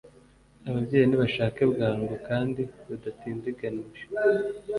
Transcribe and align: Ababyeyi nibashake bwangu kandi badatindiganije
Ababyeyi 0.69 1.05
nibashake 1.07 1.61
bwangu 1.71 2.13
kandi 2.27 2.61
badatindiganije 2.87 4.03